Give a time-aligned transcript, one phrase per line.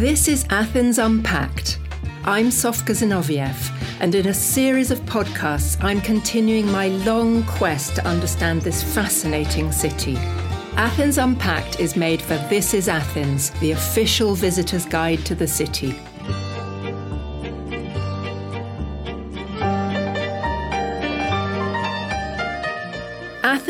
[0.00, 1.78] This is Athens Unpacked.
[2.24, 3.70] I'm Sofka Zinoviev,
[4.00, 9.70] and in a series of podcasts, I'm continuing my long quest to understand this fascinating
[9.70, 10.16] city.
[10.78, 15.94] Athens Unpacked is made for This is Athens, the official visitor's guide to the city.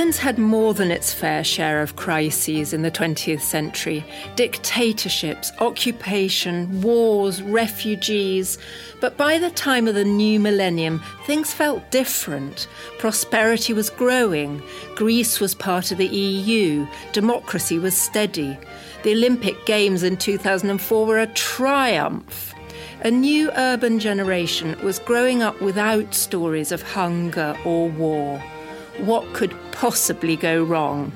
[0.00, 4.02] Athens had more than its fair share of crises in the 20th century
[4.34, 8.56] dictatorships, occupation, wars, refugees.
[9.02, 12.66] But by the time of the new millennium, things felt different.
[12.96, 14.62] Prosperity was growing,
[14.94, 18.56] Greece was part of the EU, democracy was steady.
[19.02, 22.54] The Olympic Games in 2004 were a triumph.
[23.02, 28.42] A new urban generation was growing up without stories of hunger or war.
[28.98, 31.12] What could possibly go wrong?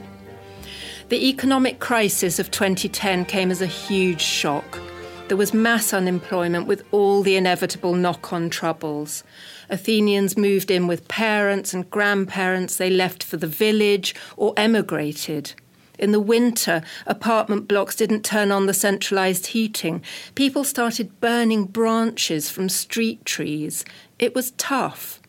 [1.11, 4.81] The economic crisis of 2010 came as a huge shock.
[5.29, 9.23] There was mass unemployment with all the inevitable knock on troubles.
[9.71, 15.55] Athenians moved in with parents and grandparents, they left for the village or emigrated.
[15.99, 20.03] In the winter, apartment blocks didn't turn on the centralised heating.
[20.35, 23.85] People started burning branches from street trees.
[24.19, 25.21] It was tough.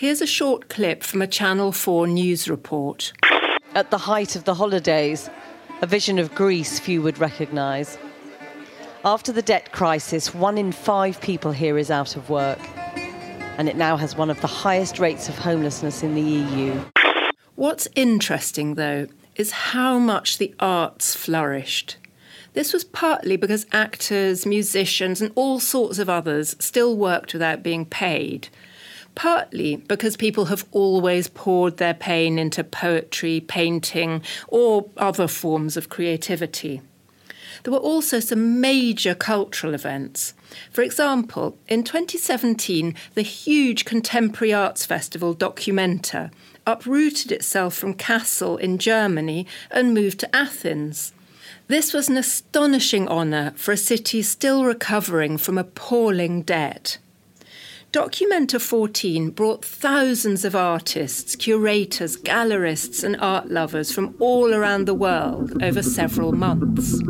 [0.00, 3.12] Here's a short clip from a Channel 4 news report.
[3.74, 5.28] At the height of the holidays,
[5.82, 7.98] a vision of Greece few would recognise.
[9.04, 12.58] After the debt crisis, one in five people here is out of work,
[13.58, 16.80] and it now has one of the highest rates of homelessness in the EU.
[17.56, 19.06] What's interesting, though,
[19.36, 21.98] is how much the arts flourished.
[22.54, 27.84] This was partly because actors, musicians, and all sorts of others still worked without being
[27.84, 28.48] paid
[29.20, 35.90] partly because people have always poured their pain into poetry, painting, or other forms of
[35.90, 36.80] creativity.
[37.62, 40.32] There were also some major cultural events.
[40.70, 46.30] For example, in 2017, the huge contemporary arts festival Documenta
[46.66, 51.12] uprooted itself from Kassel in Germany and moved to Athens.
[51.68, 56.96] This was an astonishing honour for a city still recovering from appalling debt.
[57.92, 64.94] Documenta 14 brought thousands of artists, curators, gallerists, and art lovers from all around the
[64.94, 67.02] world over several months.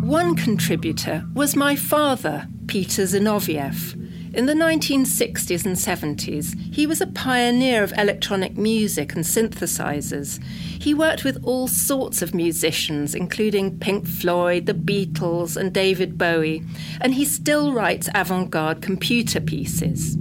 [0.00, 4.05] One contributor was my father, Peter Zinoviev.
[4.36, 10.44] In the 1960s and 70s, he was a pioneer of electronic music and synthesizers.
[10.44, 16.62] He worked with all sorts of musicians, including Pink Floyd, the Beatles, and David Bowie,
[17.00, 20.18] and he still writes avant garde computer pieces.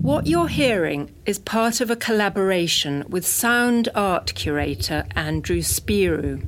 [0.00, 6.44] What you're hearing is part of a collaboration with sound art curator Andrew Spirou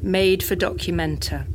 [0.00, 1.46] made for Documenta.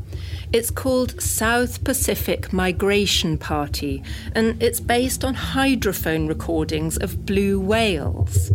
[0.54, 4.04] It's called South Pacific Migration Party,
[4.36, 8.52] and it's based on hydrophone recordings of blue whales.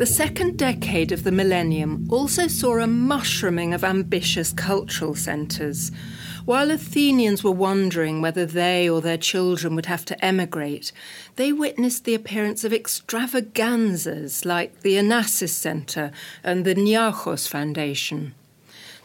[0.00, 5.92] The second decade of the millennium also saw a mushrooming of ambitious cultural centres.
[6.46, 10.90] While Athenians were wondering whether they or their children would have to emigrate,
[11.36, 16.12] they witnessed the appearance of extravaganzas like the Onassis Centre
[16.42, 18.34] and the Niarchos Foundation.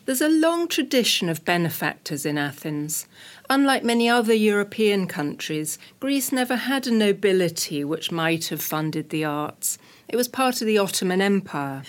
[0.05, 3.05] There's a long tradition of benefactors in Athens.
[3.49, 9.25] Unlike many other European countries, Greece never had a nobility which might have funded the
[9.25, 9.77] arts.
[10.07, 11.83] It was part of the Ottoman Empire.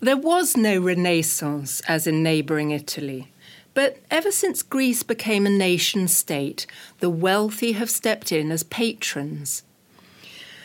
[0.00, 3.30] There was no Renaissance as in neighbouring Italy.
[3.74, 6.66] But ever since Greece became a nation state,
[7.00, 9.62] the wealthy have stepped in as patrons.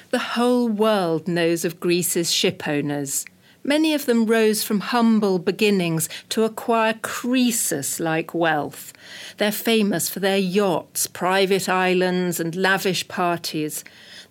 [0.10, 3.26] The whole world knows of Greece's ship owners.
[3.64, 8.94] Many of them rose from humble beginnings to acquire Croesus like wealth.
[9.38, 13.84] They're famous for their yachts, private islands, and lavish parties.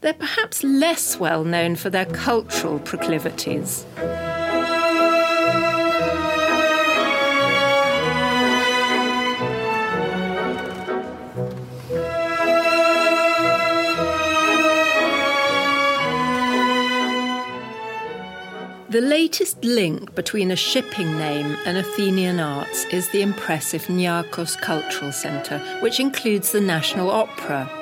[0.02, 3.86] They're perhaps less well known for their cultural proclivities.
[18.90, 25.12] The latest link between a shipping name and Athenian arts is the impressive Niarchos Cultural
[25.12, 27.81] Centre, which includes the National Opera.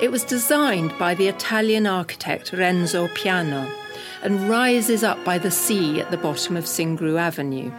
[0.00, 3.70] It was designed by the Italian architect Renzo Piano
[4.22, 7.70] and rises up by the sea at the bottom of Syngrou Avenue.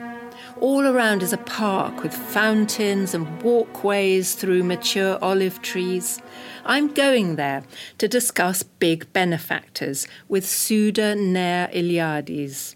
[0.59, 6.21] All around is a park with fountains and walkways through mature olive trees.
[6.65, 7.63] I'm going there
[7.97, 12.75] to discuss big benefactors with Sudha Nair Iliadis.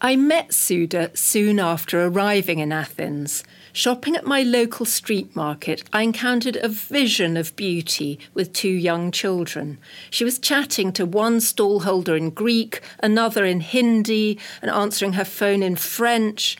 [0.00, 3.44] I met Sudha soon after arriving in Athens.
[3.76, 9.10] Shopping at my local street market, I encountered a vision of beauty with two young
[9.10, 9.76] children.
[10.08, 15.62] She was chatting to one stallholder in Greek, another in Hindi, and answering her phone
[15.62, 16.56] in French.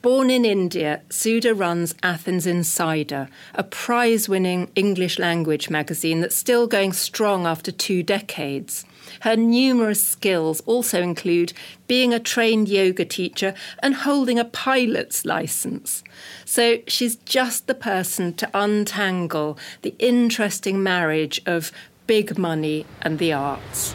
[0.00, 6.66] Born in India, Sudha runs Athens Insider, a prize winning English language magazine that's still
[6.66, 8.86] going strong after two decades.
[9.20, 11.52] Her numerous skills also include
[11.86, 16.02] being a trained yoga teacher and holding a pilot's license.
[16.44, 21.72] So she's just the person to untangle the interesting marriage of
[22.06, 23.94] big money and the arts.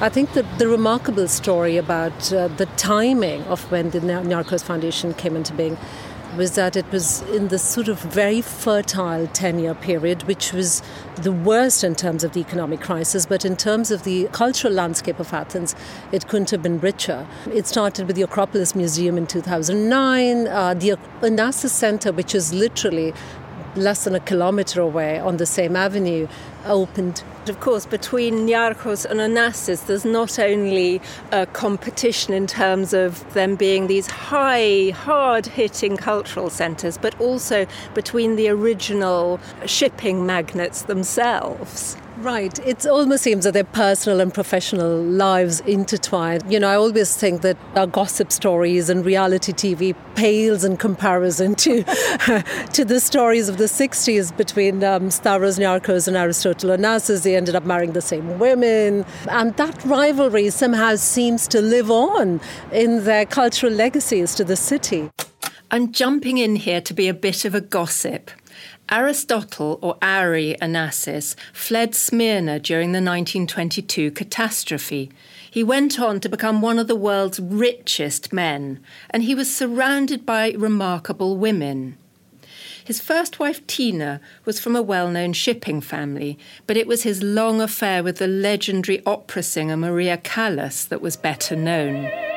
[0.00, 5.14] I think that the remarkable story about uh, the timing of when the Niarchos Foundation
[5.14, 5.78] came into being
[6.36, 10.82] was that it was in this sort of very fertile 10 year period, which was
[11.16, 15.20] the worst in terms of the economic crisis, but in terms of the cultural landscape
[15.20, 15.74] of Athens,
[16.12, 17.26] it couldn't have been richer.
[17.52, 23.12] It started with the Acropolis Museum in 2009, uh, the Onassis Center, which is literally
[23.76, 26.26] less than a kilometer away on the same avenue,
[26.64, 27.22] opened.
[27.48, 31.00] Of course, between Niarchos and Onassis, there's not only
[31.30, 37.66] a competition in terms of them being these high, hard hitting cultural centres, but also
[37.92, 41.96] between the original shipping magnates themselves.
[42.18, 42.56] Right.
[42.60, 46.48] It almost seems that their personal and professional lives intertwine.
[46.48, 51.56] You know, I always think that our gossip stories and reality TV pales in comparison
[51.56, 51.82] to
[52.72, 57.24] to the stories of the 60s between um, Stavros Niarchos and Aristotle Onassis.
[57.24, 59.04] They ended up marrying the same women.
[59.28, 62.40] And that rivalry somehow seems to live on
[62.70, 65.10] in their cultural legacies to the city.
[65.72, 68.30] I'm jumping in here to be a bit of a gossip.
[68.90, 75.10] Aristotle, or Ari Onassis, fled Smyrna during the 1922 catastrophe.
[75.50, 80.26] He went on to become one of the world's richest men, and he was surrounded
[80.26, 81.96] by remarkable women.
[82.84, 87.22] His first wife, Tina, was from a well known shipping family, but it was his
[87.22, 92.33] long affair with the legendary opera singer Maria Callas that was better known.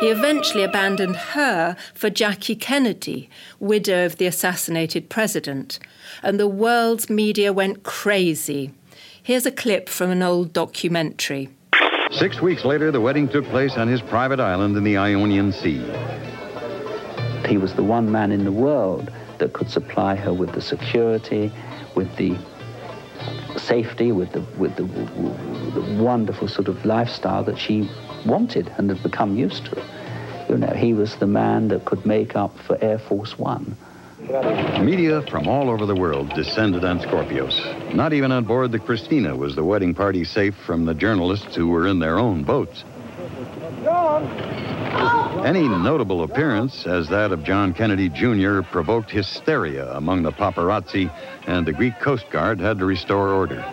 [0.00, 5.78] He eventually abandoned her for Jackie Kennedy, widow of the assassinated president,
[6.22, 8.72] and the world's media went crazy.
[9.22, 11.50] Here's a clip from an old documentary.
[12.12, 15.84] Six weeks later, the wedding took place on his private island in the Ionian Sea.
[17.46, 21.52] He was the one man in the world that could supply her with the security,
[21.94, 22.38] with the
[23.58, 27.86] safety, with the, with the, the wonderful sort of lifestyle that she
[28.26, 29.82] wanted and had become used to.
[30.48, 33.76] You know, he was the man that could make up for Air Force One.
[34.80, 37.94] Media from all over the world descended on Skorpios.
[37.94, 41.68] Not even on board the Christina was the wedding party safe from the journalists who
[41.68, 42.84] were in their own boats.
[45.44, 51.10] Any notable appearance, as that of John Kennedy Jr., provoked hysteria among the paparazzi,
[51.46, 53.64] and the Greek Coast Guard had to restore order.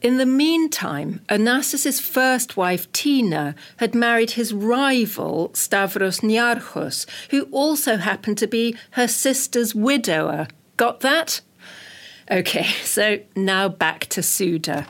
[0.00, 7.96] In the meantime, Onassis' first wife, Tina, had married his rival, Stavros Niarchos, who also
[7.98, 10.48] happened to be her sister's widower.
[10.78, 11.42] Got that?
[12.30, 14.86] Okay, so now back to Sudha.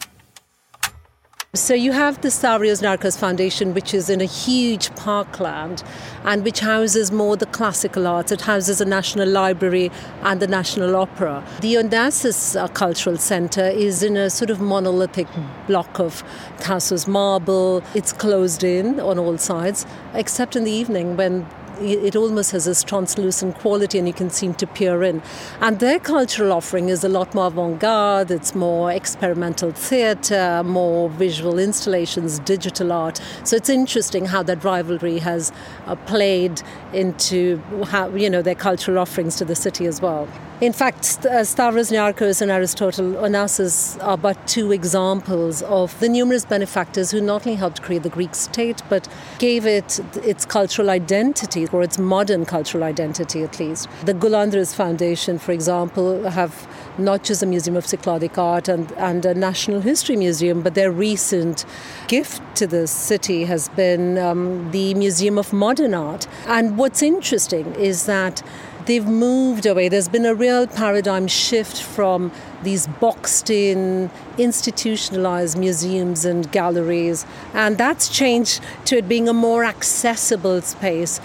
[1.53, 5.83] So you have the Stavros Niarchos Foundation, which is in a huge parkland
[6.23, 8.31] and which houses more the classical arts.
[8.31, 9.91] It houses a national library
[10.23, 11.45] and the National Opera.
[11.61, 15.27] The Onassis uh, Cultural Centre is in a sort of monolithic
[15.67, 16.23] block of
[16.59, 17.83] Thasos marble.
[17.97, 21.49] It's closed in on all sides, except in the evening when
[21.81, 25.23] it almost has this translucent quality and you can seem to peer in.
[25.61, 31.09] And their cultural offering is a lot more avant garde, it's more experimental theatre, more
[31.11, 33.21] visual installations, digital art.
[33.45, 35.53] So it's interesting how that rivalry has
[35.87, 40.29] uh, played into how, you know, their cultural offerings to the city as well.
[40.61, 46.45] In fact, uh, Stavros Niarchos and Aristotle Onassis are but two examples of the numerous
[46.45, 49.09] benefactors who not only helped create the Greek state but
[49.39, 53.89] gave it its cultural identity or its modern cultural identity at least.
[54.05, 56.67] The Goulandris Foundation, for example, have
[56.99, 60.91] not just a Museum of Cycladic Art and, and a National History Museum, but their
[60.91, 61.65] recent
[62.09, 66.27] gift to the city has been um, the Museum of Modern Art.
[66.47, 68.43] And what's interesting is that
[68.87, 69.89] they've moved away.
[69.89, 77.25] There's been a real paradigm shift from these boxed in, institutionalized museums and galleries,
[77.55, 81.21] and that's changed to it being a more accessible space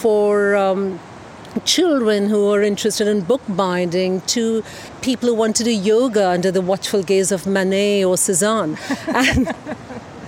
[0.00, 0.56] for.
[0.56, 0.98] Um,
[1.64, 4.62] children who are interested in bookbinding to
[5.02, 8.78] people who want to do yoga under the watchful gaze of Manet or Cezanne.
[9.08, 9.54] And,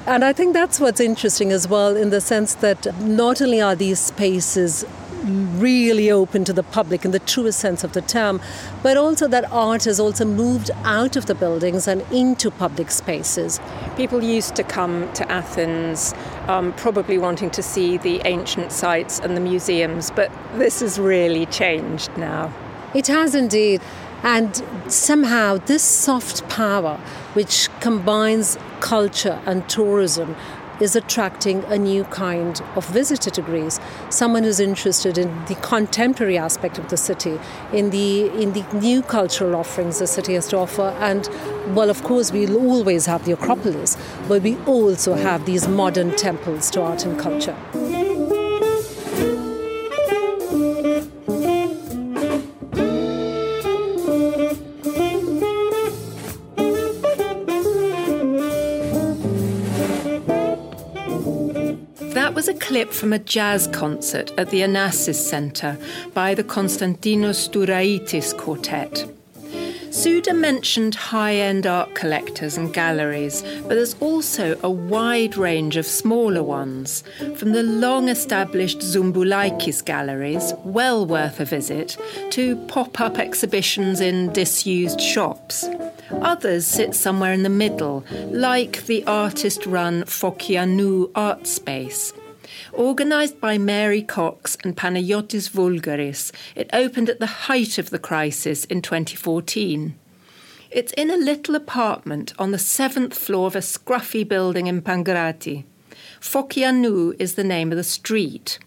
[0.04, 3.76] and I think that's what's interesting as well, in the sense that not only are
[3.76, 4.84] these spaces
[5.24, 8.40] really open to the public in the truest sense of the term,
[8.82, 13.60] but also that art has also moved out of the buildings and into public spaces.
[13.96, 16.14] People used to come to Athens
[16.48, 21.46] um, probably wanting to see the ancient sites and the museums, but this has really
[21.46, 22.52] changed now.
[22.94, 23.80] It has indeed.
[24.24, 26.96] And somehow, this soft power,
[27.32, 30.36] which combines culture and tourism,
[30.82, 33.78] is attracting a new kind of visitor to Greece.
[34.10, 37.38] Someone who's interested in the contemporary aspect of the city,
[37.72, 41.28] in the in the new cultural offerings the city has to offer, and
[41.76, 43.96] well, of course, we'll always have the Acropolis,
[44.28, 47.56] but we also have these modern temples to art and culture.
[62.62, 65.76] Clip from a jazz concert at the Onassis Centre
[66.14, 69.04] by the Konstantinos Stouraitis Quartet.
[69.90, 75.84] Sudha mentioned high end art collectors and galleries, but there's also a wide range of
[75.84, 77.02] smaller ones,
[77.36, 81.98] from the long established Zoumboulakis galleries, well worth a visit,
[82.30, 85.66] to pop up exhibitions in disused shops.
[86.12, 92.12] Others sit somewhere in the middle, like the artist run Fokianou Art Space,
[92.74, 98.64] Organised by Mary Cox and Panayotis Voulgaris, it opened at the height of the crisis
[98.64, 99.94] in 2014.
[100.70, 105.64] It's in a little apartment on the seventh floor of a scruffy building in Pangrati.
[106.20, 108.58] Fokianou is the name of the street.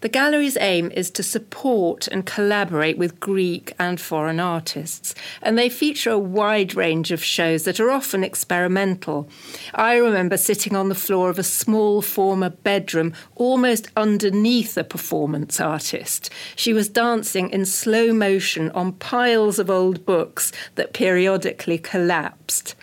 [0.00, 5.68] The gallery's aim is to support and collaborate with Greek and foreign artists, and they
[5.68, 9.28] feature a wide range of shows that are often experimental.
[9.74, 15.60] I remember sitting on the floor of a small former bedroom almost underneath a performance
[15.60, 16.30] artist.
[16.56, 22.74] She was dancing in slow motion on piles of old books that periodically collapsed.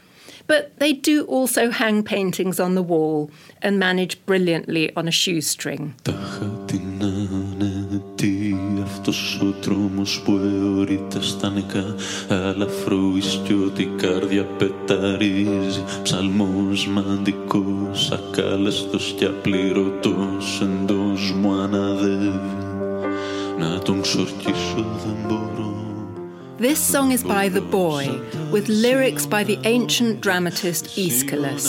[0.47, 3.29] But they do also hang paintings on the wall
[3.61, 5.93] and manage brilliantly on a shoestring.
[8.83, 11.95] Αυτός ο τρόμος που αιωρείται στα νεκά
[12.29, 15.83] αλαφρούεις κι ό,τι καρδιά πεταρίζει.
[16.03, 22.39] Ψαλμός μαντικός ακάλεστος κι απλήρωτος εντός μου αναδεύει.
[23.59, 25.75] Να τον ξορκίσω δεν μπορώ.
[26.59, 28.05] This song is by The Boy,
[28.51, 31.67] with lyrics by the ancient dramatist Aeschylus.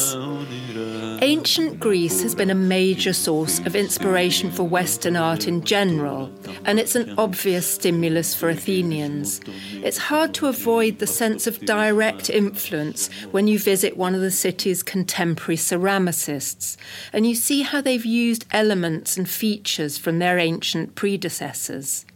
[1.20, 6.30] Ancient Greece has been a major source of inspiration for Western art in general,
[6.64, 9.40] and it's an obvious stimulus for Athenians.
[9.82, 14.30] It's hard to avoid the sense of direct influence when you visit one of the
[14.30, 16.76] city's contemporary ceramicists,
[17.12, 22.06] and you see how they've used elements and features from their ancient predecessors.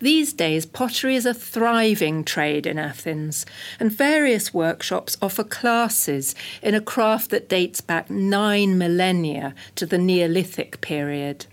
[0.00, 3.46] These days, pottery is a thriving trade in Athens,
[3.78, 9.98] and various workshops offer classes in a craft that dates back nine millennia to the
[9.98, 11.46] Neolithic period.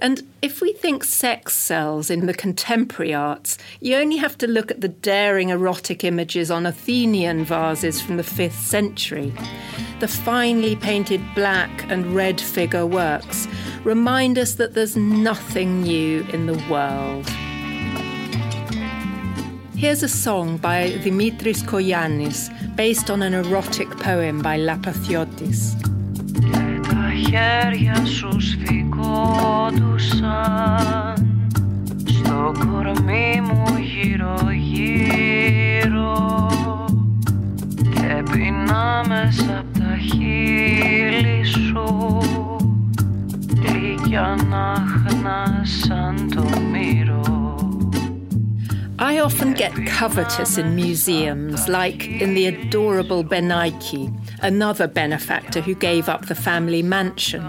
[0.00, 4.70] And if we think sex sells in the contemporary arts, you only have to look
[4.70, 9.32] at the daring erotic images on Athenian vases from the 5th century.
[9.98, 13.48] The finely painted black and red figure works
[13.82, 17.28] remind us that there's nothing new in the world.
[19.78, 25.76] Here's a song by Dimitris Koyannis, based on an erotic poem by Lapathiotis.
[26.88, 28.96] Τα χέρια σου σφιγόντουσαν
[32.04, 36.48] στο κορμί μου γύρω γύρω
[37.94, 42.18] και πεινά μέσα απ' τα χείλη σου
[43.62, 44.36] γλυκιά
[45.22, 47.37] να σαν το μύρο
[49.00, 54.12] I often get covetous in museums, like in the adorable Benaki,
[54.42, 57.48] another benefactor who gave up the family mansion.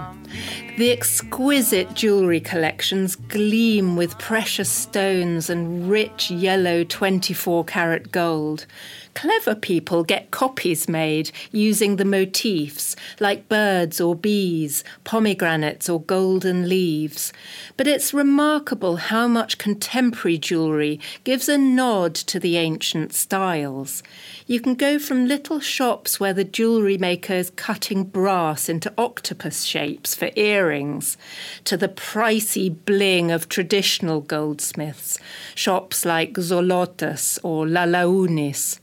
[0.78, 8.66] The exquisite jewellery collections gleam with precious stones and rich yellow 24 carat gold.
[9.14, 16.68] Clever people get copies made using the motifs, like birds or bees, pomegranates or golden
[16.68, 17.32] leaves.
[17.76, 24.02] But it's remarkable how much contemporary jewellery gives a nod to the ancient styles.
[24.46, 29.64] You can go from little shops where the jewellery maker is cutting brass into octopus
[29.64, 31.16] shapes for earrings,
[31.64, 35.18] to the pricey bling of traditional goldsmiths,
[35.54, 38.78] shops like Zolotas or Lalaounis.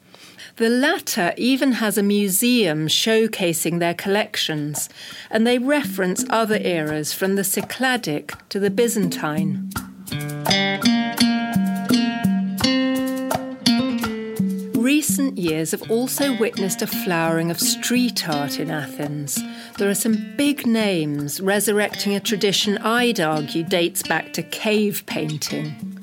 [0.57, 4.89] The latter even has a museum showcasing their collections,
[5.29, 9.69] and they reference other eras from the Cycladic to the Byzantine.
[14.73, 19.39] Recent years have also witnessed a flowering of street art in Athens.
[19.77, 25.99] There are some big names resurrecting a tradition I'd argue dates back to cave painting.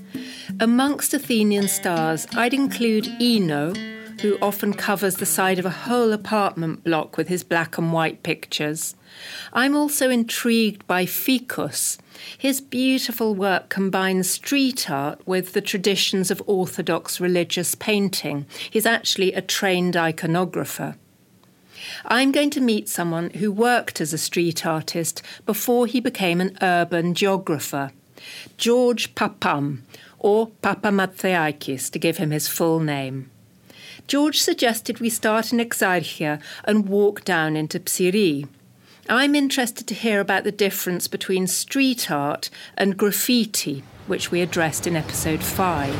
[0.60, 3.74] Amongst Athenian stars, I'd include Ino,
[4.20, 8.22] who often covers the side of a whole apartment block with his black and white
[8.22, 8.94] pictures.
[9.52, 11.98] I'm also intrigued by Fikos.
[12.36, 18.46] His beautiful work combines street art with the traditions of Orthodox religious painting.
[18.70, 20.96] He's actually a trained iconographer.
[22.06, 26.56] I'm going to meet someone who worked as a street artist before he became an
[26.62, 27.92] urban geographer.
[28.56, 29.80] George Papam,
[30.18, 33.30] or Papamathiakis to give him his full name.
[34.06, 38.46] George suggested we start in Exarchia and walk down into Psiri.
[39.08, 44.86] I'm interested to hear about the difference between street art and graffiti, which we addressed
[44.86, 45.94] in episode 5.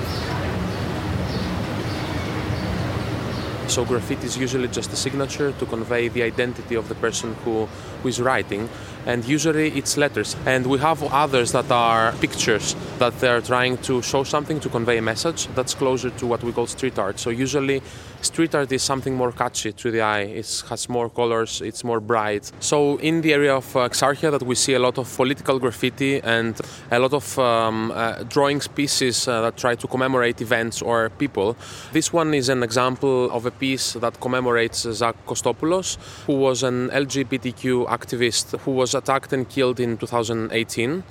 [3.71, 7.65] So graffiti is usually just a signature to convey the identity of the person who,
[7.65, 8.69] who is writing,
[9.07, 10.37] and usually it's letters.
[10.47, 14.99] And we have others that are pictures that they're trying to show something to convey
[14.99, 15.49] a message.
[15.55, 17.19] That's closer to what we call street art.
[17.19, 17.83] So usually
[18.21, 20.21] street art is something more catchy to the eye.
[20.21, 22.51] It has more colors, it's more bright.
[22.61, 26.21] So in the area of uh, Exarchia that we see a lot of political graffiti
[26.23, 26.59] and
[26.91, 28.25] a lot of um, uh,
[28.75, 31.57] pieces uh, that try to commemorate events or people.
[31.93, 36.89] This one is an example of a piece that commemorates Zak Kostopoulos, who was an
[36.91, 41.03] LGBTQ activist who was attacked and killed in 2018.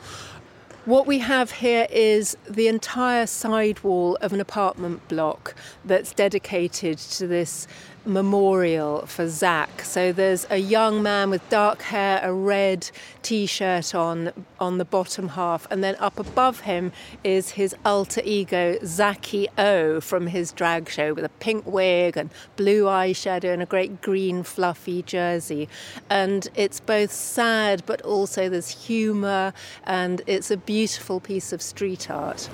[0.85, 7.25] What we have here is the entire sidewall of an apartment block that's dedicated to
[7.25, 7.67] this
[8.05, 9.81] memorial for Zak.
[9.81, 12.89] So there's a young man with dark hair, a red
[13.21, 16.91] t-shirt on on the bottom half, and then up above him
[17.23, 22.29] is his alter ego Zaki O from his drag show with a pink wig and
[22.55, 25.67] blue eyeshadow and a great green fluffy jersey.
[26.09, 29.53] And it's both sad but also there's humor
[29.85, 32.49] and it's a beautiful piece of street art.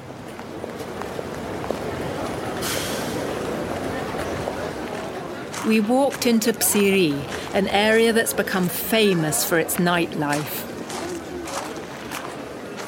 [5.69, 7.13] We walked into Psyri,
[7.53, 10.65] an area that's become famous for its nightlife.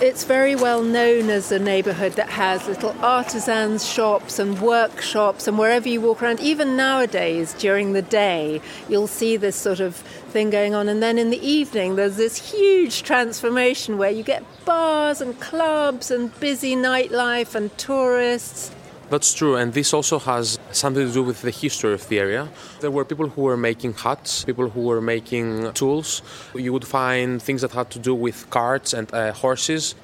[0.02, 5.60] It's very well known as a neighbourhood that has little artisans' shops and workshops, and
[5.60, 9.98] wherever you walk around, even nowadays during the day, you'll see this sort of
[10.32, 10.90] thing going on.
[10.90, 16.10] And then in the evening, there's this huge transformation where you get bars and clubs
[16.10, 18.72] and busy nightlife and tourists.
[19.12, 22.48] That's true, and this also has something to do with the history of the area.
[22.80, 26.22] There were people who were making huts, people who were making tools.
[26.56, 29.96] You would find things that had to do with carts and uh, horses.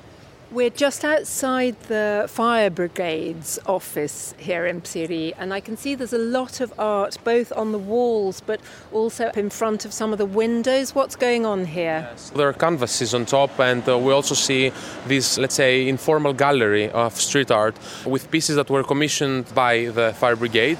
[0.49, 6.13] We're just outside the fire brigade's office here in Psyri, and I can see there's
[6.13, 8.61] a lot of art both on the walls but
[8.93, 10.95] also up in front of some of the windows.
[10.95, 12.07] What's going on here?
[12.09, 12.29] Yes.
[12.29, 14.71] There are canvases on top, and uh, we also see
[15.05, 20.13] this, let's say, informal gallery of street art with pieces that were commissioned by the
[20.13, 20.77] fire brigade.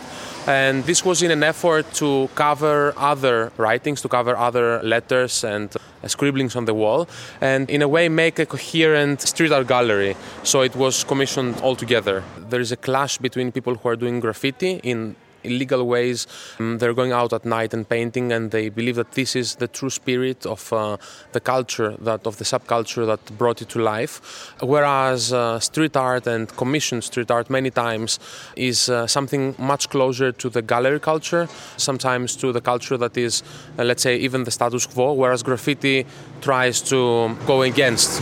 [0.48, 5.76] And this was in an effort to cover other writings, to cover other letters and
[6.08, 7.08] Uh, scribblings on the wall,
[7.42, 10.16] and in a way make a coherent street art gallery.
[10.44, 12.24] So it was commissioned all together.
[12.50, 15.16] There is a clash between people who are doing graffiti in
[15.48, 16.28] illegal ways.
[16.60, 19.68] Um, they're going out at night and painting, and they believe that this is the
[19.68, 20.98] true spirit of uh,
[21.32, 24.54] the culture, that of the subculture that brought it to life.
[24.62, 28.20] Whereas uh, street art and commissioned street art many times
[28.56, 33.44] is uh, something much closer to the gallery culture, sometimes to the culture that is,
[33.80, 35.14] uh, let's say, even the status quo.
[35.14, 36.06] Whereas graffiti
[36.42, 38.22] tries to go against.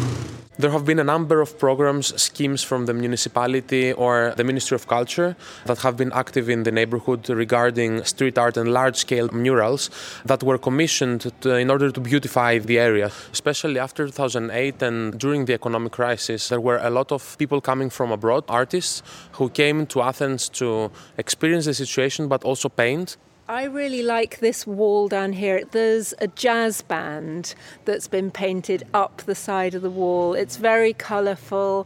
[0.57, 4.87] There have been a number of programs, schemes from the municipality or the Ministry of
[4.87, 9.89] Culture that have been active in the neighborhood regarding street art and large scale murals
[10.23, 13.11] that were commissioned to, in order to beautify the area.
[13.33, 17.89] Especially after 2008 and during the economic crisis, there were a lot of people coming
[17.89, 23.17] from abroad, artists who came to Athens to experience the situation but also paint.
[23.47, 25.63] I really like this wall down here.
[25.69, 27.53] There's a jazz band
[27.85, 30.33] that's been painted up the side of the wall.
[30.33, 31.85] It's very colourful.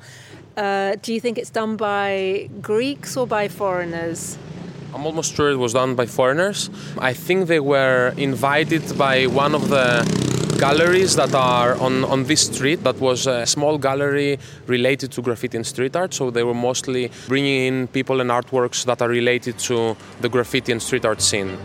[0.55, 4.37] Uh, do you think it's done by Greeks or by foreigners?
[4.93, 6.69] I'm almost sure it was done by foreigners.
[6.97, 12.47] I think they were invited by one of the galleries that are on, on this
[12.47, 12.83] street.
[12.83, 16.13] That was a small gallery related to graffiti and street art.
[16.13, 20.73] So they were mostly bringing in people and artworks that are related to the graffiti
[20.73, 21.57] and street art scene.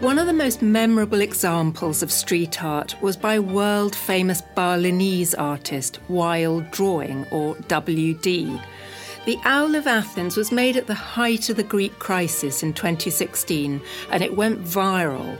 [0.00, 6.00] One of the most memorable examples of street art was by world famous Balinese artist
[6.08, 8.60] Wild Drawing, or WD.
[9.24, 13.80] The Owl of Athens was made at the height of the Greek crisis in 2016
[14.10, 15.38] and it went viral.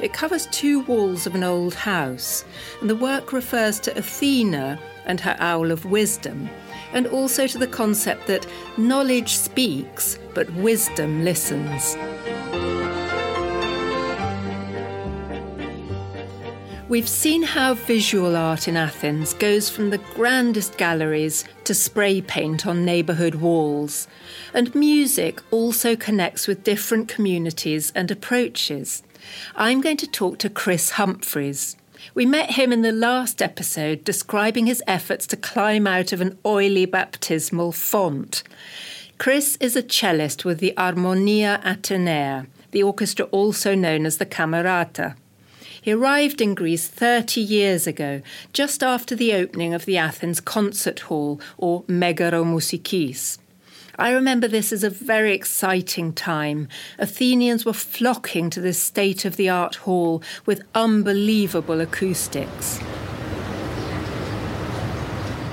[0.00, 2.46] It covers two walls of an old house,
[2.80, 6.48] and the work refers to Athena and her Owl of Wisdom,
[6.92, 8.46] and also to the concept that
[8.78, 11.96] knowledge speaks, but wisdom listens.
[16.88, 22.66] We've seen how visual art in Athens goes from the grandest galleries to spray paint
[22.66, 24.08] on neighbourhood walls.
[24.54, 29.02] And music also connects with different communities and approaches.
[29.54, 31.76] I'm going to talk to Chris Humphreys.
[32.14, 36.38] We met him in the last episode describing his efforts to climb out of an
[36.46, 38.42] oily baptismal font.
[39.18, 45.16] Chris is a cellist with the Armonia Atenea, the orchestra also known as the Camerata.
[45.88, 48.20] He arrived in Greece 30 years ago,
[48.52, 53.38] just after the opening of the Athens Concert Hall, or Megaro Mousikis.
[53.98, 56.68] I remember this as a very exciting time.
[56.98, 62.80] Athenians were flocking to this state of the art hall with unbelievable acoustics.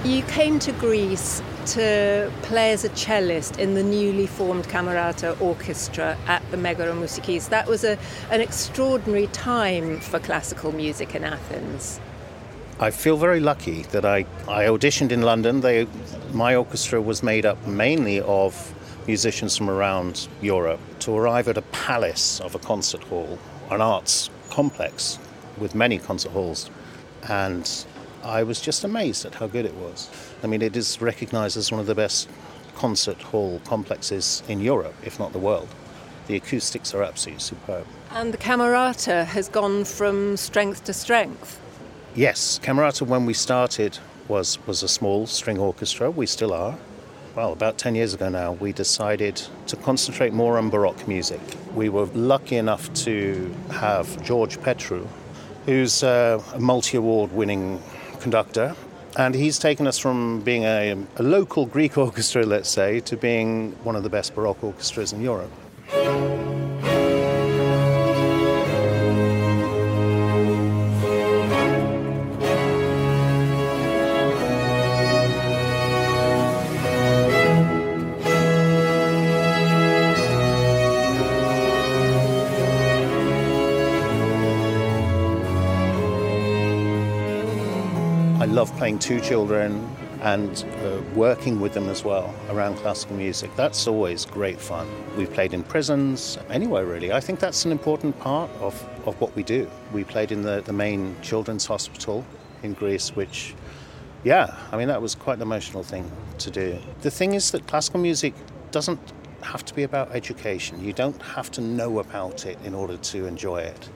[0.04, 6.18] You came to Greece to play as a cellist in the newly formed Camerata Orchestra
[6.28, 7.50] at the Megaro Mousikis.
[7.50, 7.98] That was a,
[8.32, 12.00] an extraordinary time for classical music in Athens.
[12.80, 15.62] I feel very lucky that I, I auditioned in London.
[15.62, 15.88] They,
[16.34, 18.74] my orchestra was made up mainly of
[19.08, 23.40] musicians from around Europe to arrive at a palace of a concert hall,
[23.72, 25.20] an arts complex
[25.58, 26.70] with many concert halls.
[27.30, 27.70] And
[28.24, 30.10] I was just amazed at how good it was.
[30.46, 32.30] I mean, it is recognized as one of the best
[32.76, 35.68] concert hall complexes in Europe, if not the world.
[36.28, 37.88] The acoustics are absolutely superb.
[38.12, 41.60] And the Camerata has gone from strength to strength.
[42.14, 46.12] Yes, Camerata, when we started, was, was a small string orchestra.
[46.12, 46.78] We still are.
[47.36, 51.42] Well, about 10 years ago now, we decided to concentrate more on Baroque music.
[51.74, 55.08] We were lucky enough to have George Petrou,
[55.66, 57.82] who's a multi award winning
[58.20, 58.76] conductor
[59.18, 63.72] and he's taken us from being a, a, local Greek orchestra, let's say, to being
[63.84, 65.52] one of the best Baroque orchestras in Europe.
[88.86, 89.84] Playing to children
[90.22, 93.50] and uh, working with them as well around classical music.
[93.56, 94.88] That's always great fun.
[95.18, 97.12] We've played in prisons, anywhere really.
[97.12, 98.76] I think that's an important part of,
[99.08, 99.68] of what we do.
[99.92, 102.24] We played in the, the main children's hospital
[102.62, 103.56] in Greece, which,
[104.24, 106.78] yeah, I mean, that was quite an emotional thing to do.
[107.02, 108.36] The thing is that classical music
[108.70, 109.00] doesn't
[109.42, 110.80] have to be about education.
[110.80, 113.90] You don't have to know about it in order to enjoy it.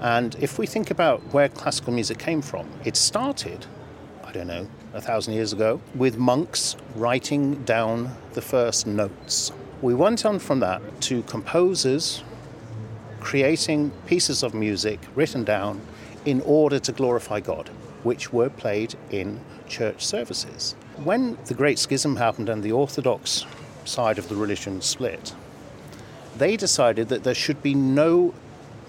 [0.00, 3.64] And if we think about where classical music came from, it started
[4.28, 9.52] I don't know, a thousand years ago, with monks writing down the first notes.
[9.80, 12.22] We went on from that to composers
[13.20, 15.80] creating pieces of music written down
[16.26, 17.70] in order to glorify God,
[18.02, 20.76] which were played in church services.
[21.02, 23.46] When the Great Schism happened and the Orthodox
[23.86, 25.34] side of the religion split,
[26.36, 28.34] they decided that there should be no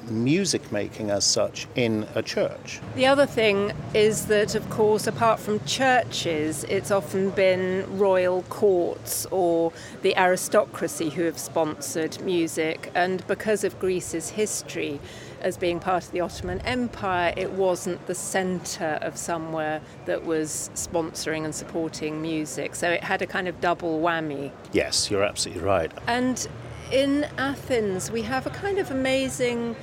[0.09, 2.79] music making as such in a church.
[2.95, 9.25] The other thing is that, of course, apart from churches, it's often been royal courts
[9.31, 12.91] or the aristocracy who have sponsored music.
[12.95, 14.99] And because of Greece's history,
[15.41, 20.69] as being part of the Ottoman Empire, it wasn't the centre of somewhere that was
[20.75, 22.75] sponsoring and supporting music.
[22.75, 24.51] So it had a kind of double whammy.
[24.73, 25.91] Yes, you're absolutely right.
[26.07, 26.47] And
[26.91, 29.75] in Athens, we have a kind of amazing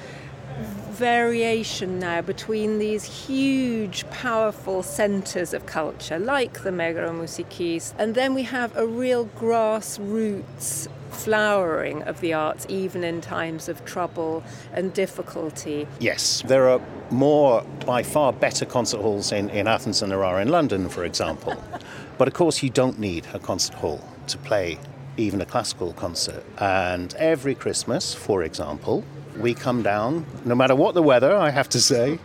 [0.90, 8.32] variation now between these huge, powerful centres of culture, like the Megaro Mousikis, and then
[8.32, 14.42] we have a real grassroots flowering of the arts even in times of trouble
[14.72, 15.86] and difficulty.
[16.00, 20.40] Yes, there are more, by far better concert halls in, in Athens than there are
[20.40, 21.62] in London, for example.
[22.18, 24.78] but of course, you don't need a concert hall to play
[25.16, 26.44] even a classical concert.
[26.58, 29.04] And every Christmas, for example,
[29.38, 32.18] we come down, no matter what the weather, I have to say,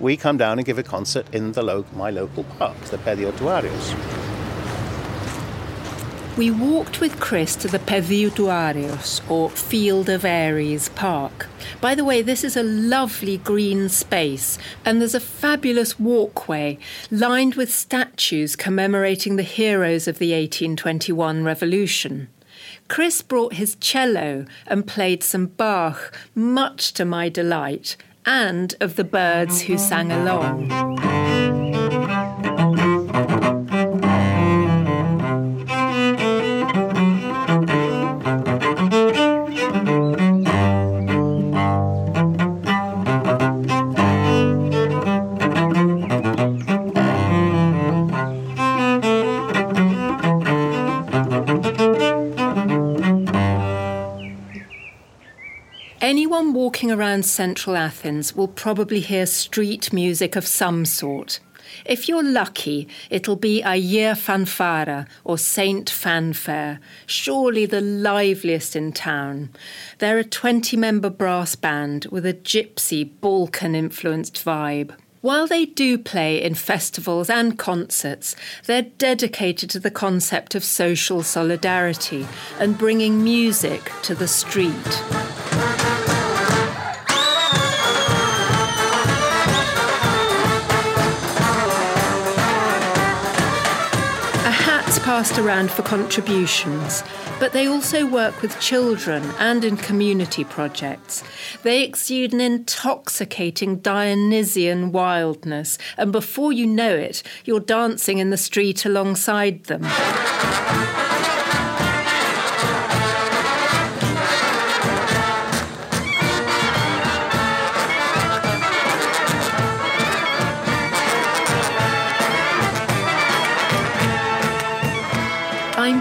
[0.00, 3.36] we come down and give a concert in the lo- my local park, the Pedion
[3.38, 4.23] tou Areos.
[6.36, 11.46] We walked with Chris to the Pedion tou Areos, or Field of Ares Park.
[11.80, 16.76] By the way, this is a lovely green space, and there's a fabulous walkway
[17.08, 22.26] lined with statues commemorating the heroes of the 1821 revolution.
[22.88, 29.04] Chris brought his cello and played some Bach, much to my delight, and of the
[29.04, 31.03] birds who sang along.
[56.94, 61.40] Around central Athens will probably hear street music of some sort.
[61.84, 69.50] If you're lucky, it'll be Agia Fanfara or Saint Fanfare, surely the liveliest in town.
[69.98, 74.94] They're a 20 member brass band with a gypsy, Balkan influenced vibe.
[75.20, 81.22] While they do play in festivals and concerts, they're dedicated to the concept of social
[81.22, 82.26] solidarity
[82.60, 86.03] and bringing music to the street.
[95.14, 97.04] Passed around for contributions,
[97.38, 101.22] but they also work with children and in community projects.
[101.62, 108.36] They exude an intoxicating Dionysian wildness, and before you know it, you're dancing in the
[108.36, 109.84] street alongside them.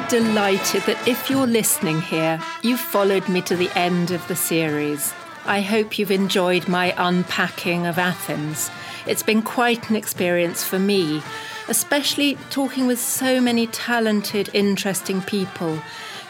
[0.09, 5.13] Delighted that if you're listening here, you've followed me to the end of the series.
[5.45, 8.71] I hope you've enjoyed my unpacking of Athens.
[9.05, 11.21] It's been quite an experience for me,
[11.67, 15.75] especially talking with so many talented, interesting people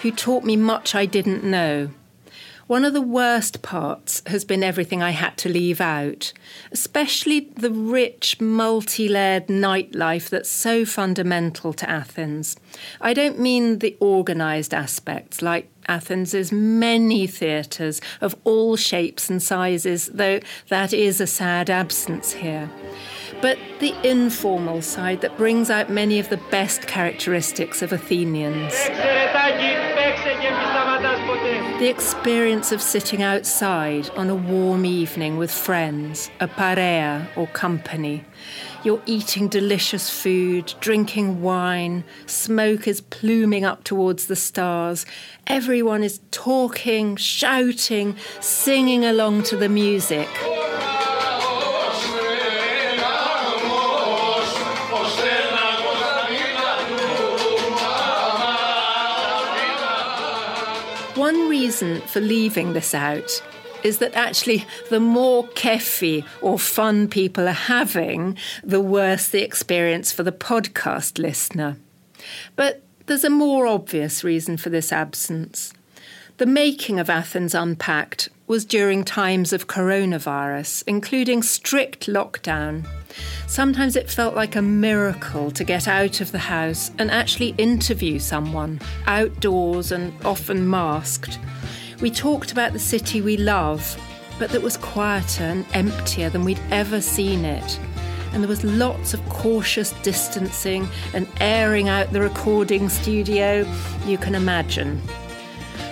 [0.02, 1.90] who taught me much I didn't know.
[2.68, 6.32] One of the worst parts has been everything I had to leave out,
[6.72, 12.56] especially the rich, multi layered nightlife that's so fundamental to Athens.
[13.02, 20.08] I don't mean the organised aspects, like Athens's many theatres of all shapes and sizes,
[20.14, 22.70] though that is a sad absence here
[23.42, 28.74] but the informal side that brings out many of the best characteristics of Athenians.
[31.80, 38.24] The experience of sitting outside on a warm evening with friends, a parea or company.
[38.84, 45.06] You're eating delicious food, drinking wine, smoke is pluming up towards the stars.
[45.48, 50.30] Everyone is talking, shouting, singing along to the music.
[61.34, 63.42] One reason for leaving this out
[63.84, 70.12] is that actually the more kefi or fun people are having, the worse the experience
[70.12, 71.78] for the podcast listener.
[72.56, 75.74] But there's a more obvious reason for this absence.
[76.38, 82.86] The making of Athens Unpacked was during times of coronavirus, including strict lockdown.
[83.48, 88.20] Sometimes it felt like a miracle to get out of the house and actually interview
[88.20, 91.40] someone, outdoors and often masked.
[92.02, 93.98] We talked about the city we love,
[94.40, 97.80] but that was quieter and emptier than we'd ever seen it.
[98.34, 103.66] And there was lots of cautious distancing and airing out the recording studio,
[104.06, 105.02] you can imagine.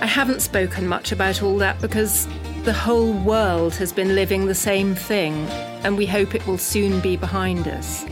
[0.01, 2.27] I haven't spoken much about all that because
[2.63, 5.33] the whole world has been living the same thing,
[5.83, 8.03] and we hope it will soon be behind us.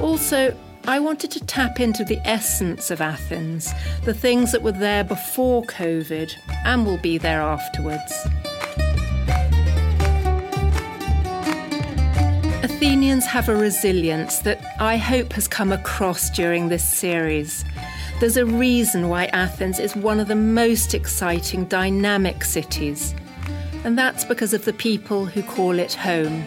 [0.00, 0.56] Also,
[0.88, 3.72] I wanted to tap into the essence of Athens,
[4.04, 8.12] the things that were there before COVID and will be there afterwards.
[12.64, 17.64] Athenians have a resilience that I hope has come across during this series.
[18.20, 23.14] There's a reason why Athens is one of the most exciting, dynamic cities,
[23.82, 26.44] and that's because of the people who call it home.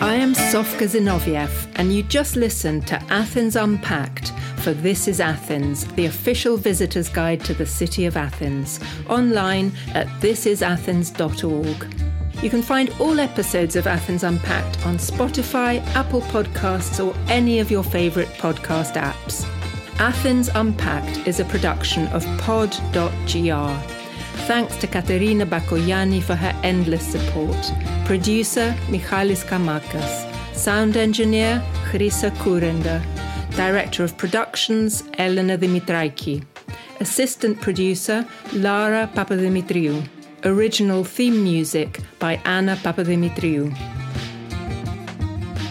[0.00, 5.84] I am Sofka Zinoviev, and you just listened to Athens Unpacked for This is Athens,
[5.94, 12.05] the official visitor's guide to the city of Athens, online at thisisathens.org.
[12.42, 17.70] You can find all episodes of Athens Unpacked on Spotify, Apple Podcasts, or any of
[17.70, 19.44] your favourite podcast apps.
[19.98, 23.96] Athens Unpacked is a production of pod.gr.
[24.46, 27.56] Thanks to Katerina Bakoyani for her endless support.
[28.04, 30.54] Producer Michalis Kamakas.
[30.54, 33.02] Sound engineer Chrisa Kurenda.
[33.56, 36.44] Director of Productions Elena Dimitraiki.
[37.00, 40.06] Assistant producer Lara Papadimitriou.
[40.46, 43.74] Original theme music by Anna Papadimitriou.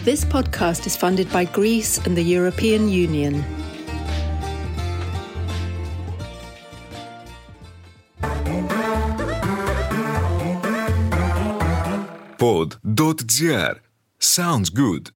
[0.04, 3.42] This podcast is funded by Greece and the European Union.
[12.38, 13.80] Pod.gr.
[14.20, 15.12] Sounds good.